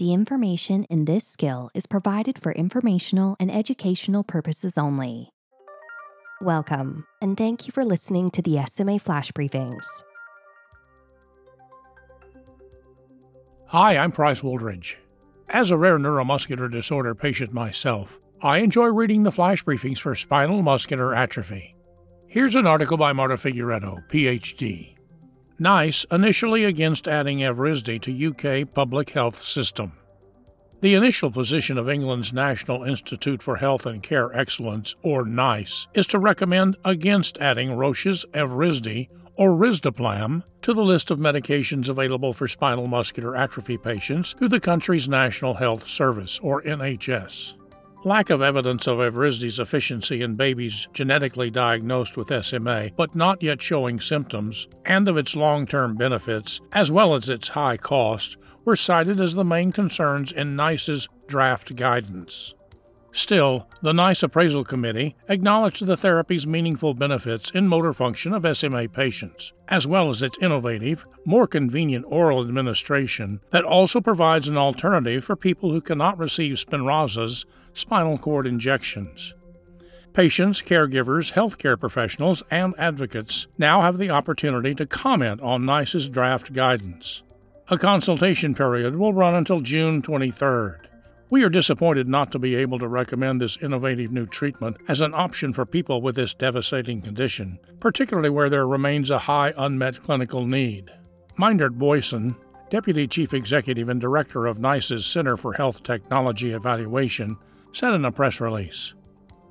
[0.00, 5.28] The information in this skill is provided for informational and educational purposes only.
[6.40, 9.84] Welcome, and thank you for listening to the SMA Flash Briefings.
[13.66, 14.94] Hi, I'm Price Wooldridge.
[15.50, 20.62] As a rare neuromuscular disorder patient myself, I enjoy reading the flash briefings for spinal
[20.62, 21.74] muscular atrophy.
[22.26, 24.96] Here's an article by Marta Figueiredo, PhD.
[25.60, 29.92] NICE initially against adding Evrysdi to UK public health system.
[30.80, 36.06] The initial position of England's National Institute for Health and Care Excellence, or NICE, is
[36.06, 42.48] to recommend against adding Roche's Evrysdi or Risdiplam to the list of medications available for
[42.48, 47.52] spinal muscular atrophy patients through the country's National Health Service, or NHS.
[48.02, 53.60] Lack of evidence of Evrysdi's efficiency in babies genetically diagnosed with SMA but not yet
[53.60, 58.74] showing symptoms, and of its long term benefits, as well as its high cost, were
[58.74, 62.54] cited as the main concerns in NICE's draft guidance.
[63.12, 68.88] Still, the NICE Appraisal Committee acknowledged the therapy's meaningful benefits in motor function of SMA
[68.88, 75.24] patients, as well as its innovative, more convenient oral administration that also provides an alternative
[75.24, 79.34] for people who cannot receive Spinraza's spinal cord injections.
[80.12, 86.52] Patients, caregivers, healthcare professionals, and advocates now have the opportunity to comment on NICE's draft
[86.52, 87.22] guidance.
[87.68, 90.89] A consultation period will run until June 23rd.
[91.30, 95.14] We are disappointed not to be able to recommend this innovative new treatment as an
[95.14, 100.44] option for people with this devastating condition, particularly where there remains a high unmet clinical
[100.44, 100.90] need.
[101.38, 102.34] Meindert Boysen,
[102.68, 107.36] Deputy Chief Executive and Director of NICE's Center for Health Technology Evaluation,
[107.72, 108.94] said in a press release.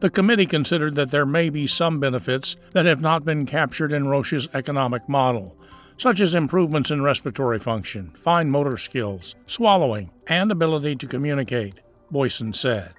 [0.00, 4.08] The committee considered that there may be some benefits that have not been captured in
[4.08, 5.56] Roche's economic model,
[5.96, 11.80] such as improvements in respiratory function, fine motor skills, swallowing, and ability to communicate,
[12.12, 12.92] Boysen said.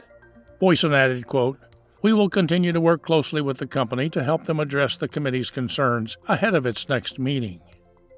[0.61, 1.59] Boysen added, quote,
[2.01, 5.51] We will continue to work closely with the company to help them address the committee's
[5.51, 7.59] concerns ahead of its next meeting.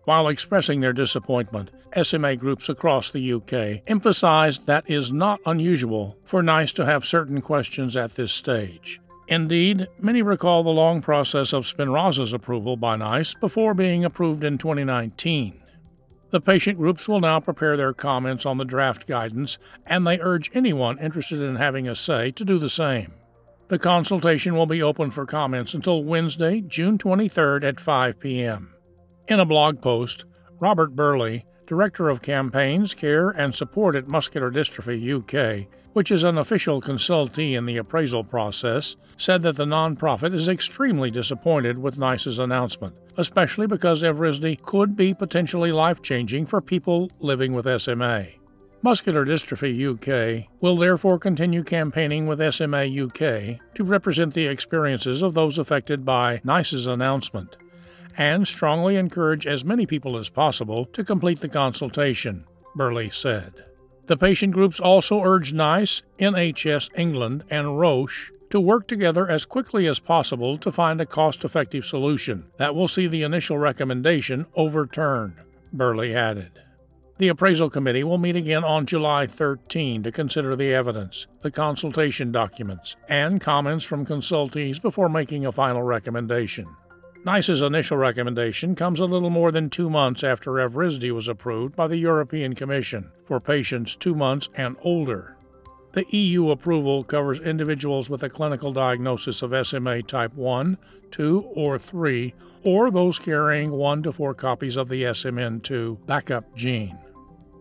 [0.06, 1.72] While expressing their disappointment,
[2.03, 7.41] SMA groups across the UK emphasized that is not unusual for NICE to have certain
[7.41, 9.02] questions at this stage.
[9.28, 14.58] Indeed, many recall the long process of Spinraza's approval by NICE before being approved in
[14.58, 15.62] 2019.
[16.30, 20.52] The patient groups will now prepare their comments on the draft guidance, and they urge
[20.53, 23.14] anyone interested in having a say to do the same.
[23.68, 28.75] The consultation will be open for comments until Wednesday, June 23rd at 5 p.m.
[29.28, 30.25] In a blog post,
[30.59, 36.38] Robert Burley, Director of Campaigns, Care and Support at Muscular Dystrophy UK, which is an
[36.38, 42.38] official consultee in the appraisal process, said that the nonprofit is extremely disappointed with NICE's
[42.38, 48.25] announcement, especially because Evrysdi could be potentially life changing for people living with SMA.
[48.81, 55.34] Muscular Dystrophy UK will therefore continue campaigning with SMA UK to represent the experiences of
[55.34, 57.55] those affected by NICE's announcement
[58.17, 62.44] and strongly encourage as many people as possible to complete the consultation,
[62.75, 63.63] Burley said.
[64.07, 69.88] The patient groups also urge NICE, NHS England, and Roche to work together as quickly
[69.88, 75.33] as possible to find a cost effective solution that will see the initial recommendation overturned,
[75.73, 76.51] Burley added.
[77.17, 82.31] The appraisal committee will meet again on July 13 to consider the evidence, the consultation
[82.31, 86.67] documents, and comments from consultees before making a final recommendation.
[87.25, 91.88] NICE's initial recommendation comes a little more than two months after Evrysdi was approved by
[91.88, 95.35] the European Commission for patients two months and older.
[95.94, 100.78] The EU approval covers individuals with a clinical diagnosis of SMA type 1,
[101.09, 102.31] 2, or 3,
[102.64, 107.00] or those carrying 1 to 4 copies of the SMN2 backup gene.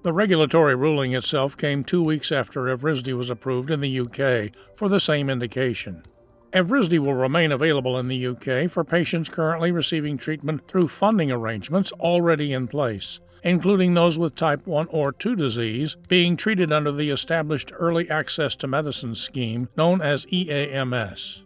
[0.02, 4.90] The regulatory ruling itself came two weeks after Evrysdi was approved in the UK for
[4.90, 6.02] the same indication.
[6.54, 11.90] Evrysdi will remain available in the UK for patients currently receiving treatment through funding arrangements
[11.92, 17.10] already in place, including those with type 1 or 2 disease being treated under the
[17.10, 21.42] established Early Access to Medicine scheme known as EAMS.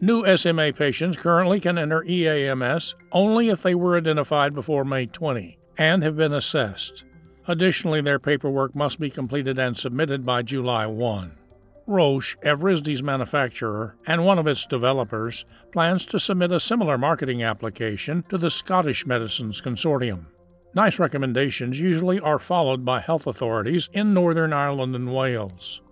[0.00, 5.56] New SMA patients currently can enter EAMS only if they were identified before May 20
[5.78, 7.04] and have been assessed.
[7.48, 11.38] Additionally, their paperwork must be completed and submitted by July 1.
[11.86, 18.24] Roche, Evrysdi's manufacturer and one of its developers, plans to submit a similar marketing application
[18.30, 20.26] to the Scottish Medicines Consortium.
[20.74, 25.82] NICE recommendations usually are followed by health authorities in Northern Ireland and Wales.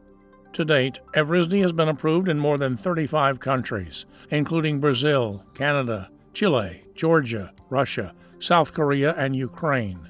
[0.54, 6.84] To date, Evrysdi has been approved in more than 35 countries, including Brazil, Canada, Chile,
[6.94, 10.00] Georgia, Russia, South Korea, and Ukraine.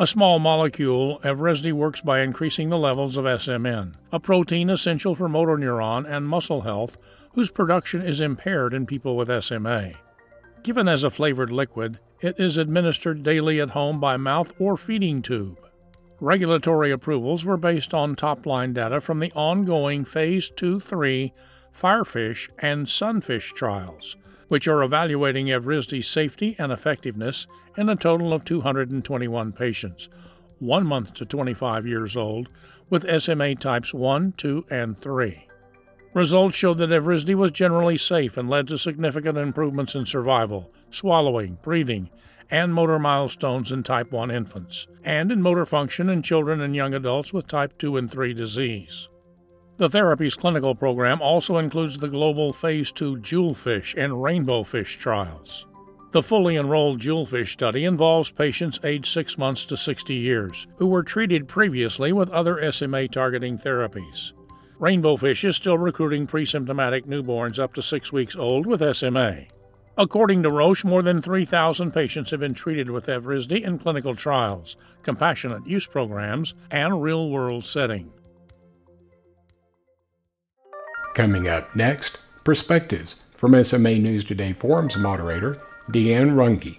[0.00, 5.28] A small molecule, Evrysdi works by increasing the levels of SMN, a protein essential for
[5.28, 6.96] motor neuron and muscle health
[7.32, 9.94] whose production is impaired in people with SMA.
[10.62, 15.20] Given as a flavored liquid, it is administered daily at home by mouth or feeding
[15.20, 15.58] tube.
[16.20, 21.32] Regulatory approvals were based on top line data from the ongoing Phase 2 3
[21.78, 24.16] Firefish and Sunfish trials,
[24.48, 27.46] which are evaluating Evrysdi's safety and effectiveness
[27.76, 30.08] in a total of 221 patients,
[30.58, 32.48] 1 month to 25 years old,
[32.90, 35.46] with SMA types 1, 2, and 3.
[36.14, 41.58] Results showed that Evrysdi was generally safe and led to significant improvements in survival, swallowing,
[41.62, 42.10] breathing,
[42.50, 46.94] and motor milestones in type 1 infants, and in motor function in children and young
[46.94, 49.08] adults with type 2 and 3 disease.
[49.78, 55.66] The therapy's clinical program also includes the global Phase 2 Jewelfish and Rainbowfish trials.
[56.10, 61.04] The fully enrolled Jewelfish study involves patients aged 6 months to 60 years who were
[61.04, 64.32] treated previously with other SMA targeting therapies.
[64.80, 69.42] Rainbowfish is still recruiting pre-symptomatic newborns up to 6 weeks old with SMA.
[69.96, 74.76] According to Roche, more than 3,000 patients have been treated with Evrysdi in clinical trials,
[75.04, 78.10] compassionate use programs, and real world setting.
[81.18, 85.60] Coming up next, perspectives from SMA News Today Forums moderator
[85.90, 86.78] Deanne Runge.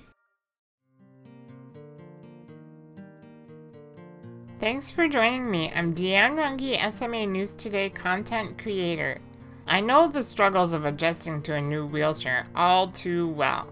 [4.57, 5.73] Thanks for joining me.
[5.75, 9.19] I'm Deanne Runge, SMA News Today content creator.
[9.67, 13.67] I know the struggles of adjusting to a new wheelchair all too well.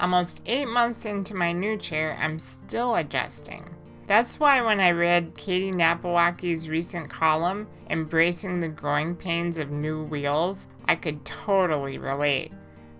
[0.00, 3.77] Almost eight months into my new chair, I'm still adjusting.
[4.08, 10.02] That's why when I read Katie Napiwocki's recent column, Embracing the Growing Pains of New
[10.02, 12.50] Wheels, I could totally relate.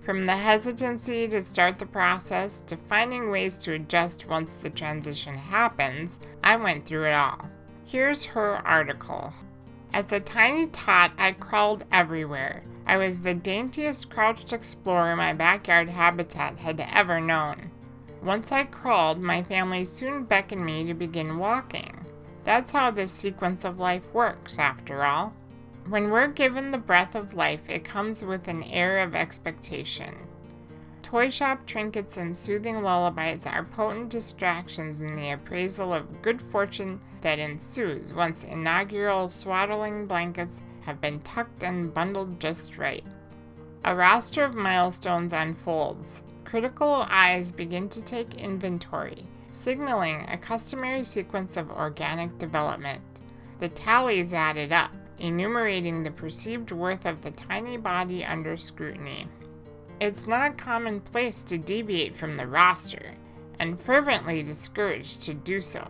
[0.01, 5.35] From the hesitancy to start the process to finding ways to adjust once the transition
[5.35, 7.49] happens, I went through it all.
[7.85, 9.33] Here's her article
[9.93, 12.63] as a tiny tot, I crawled everywhere.
[12.87, 17.71] I was the daintiest crouched explorer my backyard habitat had ever known.
[18.23, 22.05] Once I crawled, my family soon beckoned me to begin walking.
[22.45, 25.35] That's how this sequence of life works, after all.
[25.89, 30.15] When we're given the breath of life, it comes with an air of expectation.
[31.03, 37.01] Toy shop trinkets and soothing lullabies are potent distractions in the appraisal of good fortune
[37.23, 43.05] that ensues once inaugural swaddling blankets have been tucked and bundled just right.
[43.85, 46.23] A roster of milestones unfolds.
[46.49, 53.03] Critical eyes begin to take inventory, signaling a customary sequence of organic development.
[53.59, 59.29] The tallies added up, enumerating the perceived worth of the tiny body under scrutiny.
[60.01, 63.17] It's not commonplace to deviate from the roster,
[63.59, 65.87] and fervently discouraged to do so.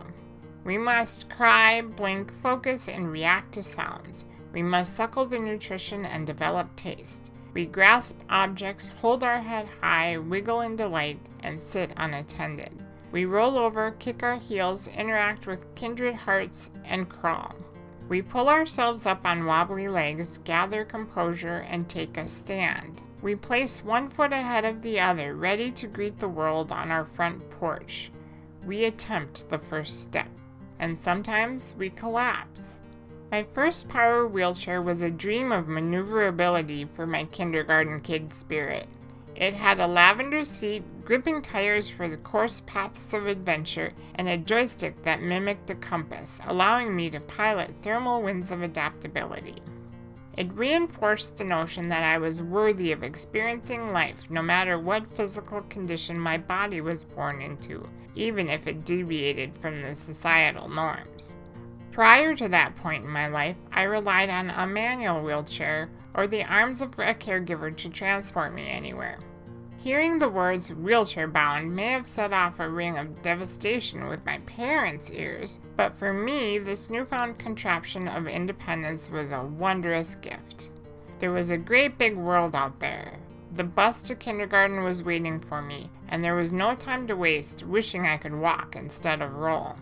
[0.65, 4.25] We must cry, blink, focus, and react to sounds.
[4.51, 7.31] We must suckle the nutrition and develop taste.
[7.53, 12.83] We grasp objects, hold our head high, wiggle in delight, and sit unattended.
[13.11, 17.55] We roll over, kick our heels, interact with kindred hearts, and crawl.
[18.07, 23.01] We pull ourselves up on wobbly legs, gather composure, and take a stand.
[23.21, 27.05] We place one foot ahead of the other, ready to greet the world on our
[27.05, 28.11] front porch.
[28.65, 30.29] We attempt the first step,
[30.79, 32.81] and sometimes we collapse.
[33.31, 38.87] My first power wheelchair was a dream of maneuverability for my kindergarten kid spirit.
[39.35, 44.35] It had a lavender seat, gripping tires for the course paths of adventure, and a
[44.35, 49.61] joystick that mimicked a compass, allowing me to pilot thermal winds of adaptability.
[50.35, 55.61] It reinforced the notion that I was worthy of experiencing life no matter what physical
[55.63, 61.37] condition my body was born into, even if it deviated from the societal norms.
[61.99, 66.45] Prior to that point in my life, I relied on a manual wheelchair or the
[66.45, 69.19] arms of a caregiver to transport me anywhere.
[69.75, 74.37] Hearing the words wheelchair bound may have set off a ring of devastation with my
[74.45, 80.69] parents' ears, but for me, this newfound contraption of independence was a wondrous gift.
[81.19, 83.19] There was a great big world out there.
[83.51, 87.63] The bus to kindergarten was waiting for me, and there was no time to waste
[87.63, 89.75] wishing I could walk instead of roll.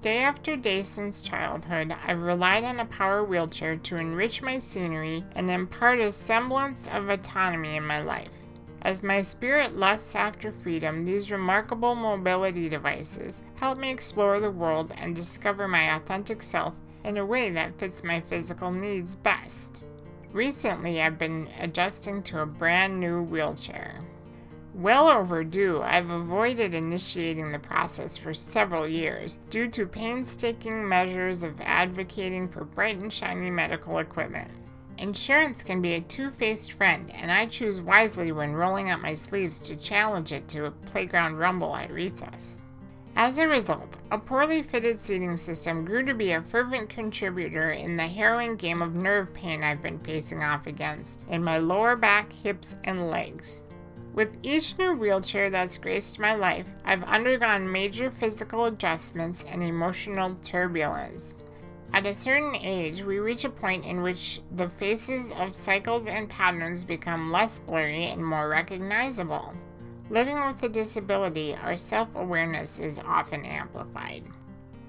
[0.00, 5.24] Day after day since childhood, I've relied on a power wheelchair to enrich my scenery
[5.34, 8.30] and impart a semblance of autonomy in my life.
[8.82, 14.94] As my spirit lusts after freedom, these remarkable mobility devices help me explore the world
[14.96, 19.84] and discover my authentic self in a way that fits my physical needs best.
[20.30, 23.98] Recently, I've been adjusting to a brand new wheelchair.
[24.78, 31.60] Well overdue, I've avoided initiating the process for several years due to painstaking measures of
[31.60, 34.52] advocating for bright and shiny medical equipment.
[34.96, 39.14] Insurance can be a two faced friend, and I choose wisely when rolling up my
[39.14, 42.62] sleeves to challenge it to a playground rumble at recess.
[43.16, 47.96] As a result, a poorly fitted seating system grew to be a fervent contributor in
[47.96, 52.32] the harrowing game of nerve pain I've been facing off against in my lower back,
[52.32, 53.64] hips, and legs.
[54.14, 60.34] With each new wheelchair that's graced my life, I've undergone major physical adjustments and emotional
[60.42, 61.36] turbulence.
[61.92, 66.28] At a certain age, we reach a point in which the faces of cycles and
[66.28, 69.54] patterns become less blurry and more recognizable.
[70.10, 74.24] Living with a disability, our self awareness is often amplified.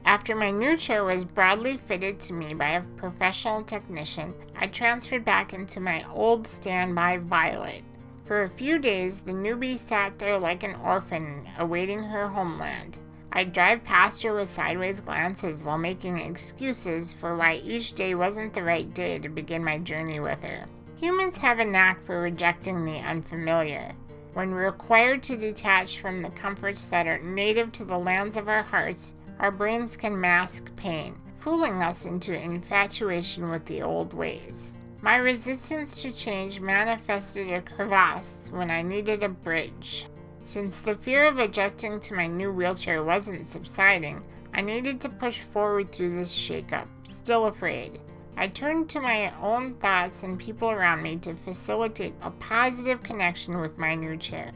[0.06, 5.24] After my new chair was broadly fitted to me by a professional technician, I transferred
[5.24, 7.84] back into my old standby Violet.
[8.30, 13.00] For a few days, the newbie sat there like an orphan awaiting her homeland.
[13.34, 18.54] I'd drive past her with sideways glances while making excuses for why each day wasn't
[18.54, 20.68] the right day to begin my journey with her.
[20.98, 23.96] Humans have a knack for rejecting the unfamiliar.
[24.36, 28.62] When required to detach from the comforts that are native to the lands of our
[28.62, 34.78] hearts, our brains can mask pain, fooling us into infatuation with the old ways.
[35.02, 40.08] My resistance to change manifested a crevasse when I needed a bridge.
[40.44, 45.40] Since the fear of adjusting to my new wheelchair wasn't subsiding, I needed to push
[45.40, 48.02] forward through this shakeup, still afraid.
[48.36, 53.62] I turned to my own thoughts and people around me to facilitate a positive connection
[53.62, 54.52] with my new chair.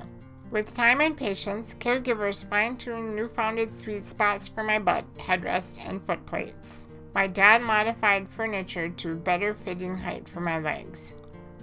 [0.52, 6.04] With time and patience, caregivers fine tuned newfounded sweet spots for my butt, headrest, and
[6.06, 6.86] foot plates.
[7.14, 11.14] My dad modified furniture to a better fitting height for my legs.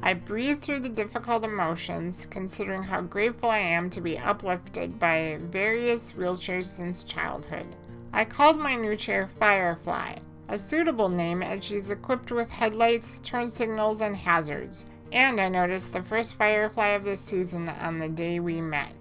[0.03, 5.39] I breathe through the difficult emotions, considering how grateful I am to be uplifted by
[5.41, 7.67] various wheelchairs since childhood.
[8.13, 10.17] I called my new chair Firefly,
[10.49, 14.87] a suitable name as she's equipped with headlights, turn signals, and hazards.
[15.13, 18.93] And I noticed the first Firefly of the season on the day we met.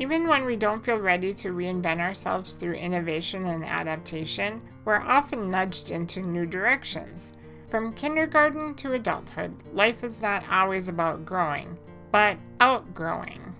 [0.00, 5.50] Even when we don't feel ready to reinvent ourselves through innovation and adaptation, we're often
[5.50, 7.34] nudged into new directions.
[7.68, 11.78] From kindergarten to adulthood, life is not always about growing,
[12.10, 13.54] but outgrowing.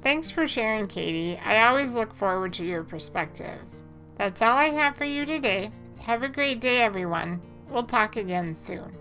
[0.00, 1.36] Thanks for sharing, Katie.
[1.36, 3.58] I always look forward to your perspective.
[4.16, 5.72] That's all I have for you today.
[6.02, 7.42] Have a great day, everyone.
[7.68, 8.96] We'll talk again soon.